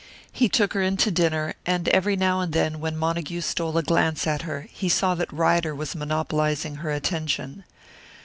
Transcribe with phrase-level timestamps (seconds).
[0.31, 3.83] He took her in to dinner; and every now and then, when Montague stole a
[3.83, 7.65] glance at her, he saw that Ryder was monopolising her attention.